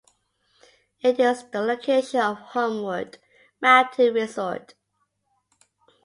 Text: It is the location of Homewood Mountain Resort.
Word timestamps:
It 1.01 1.19
is 1.19 1.43
the 1.51 1.61
location 1.61 2.21
of 2.21 2.37
Homewood 2.37 3.19
Mountain 3.61 4.15
Resort. 4.15 4.73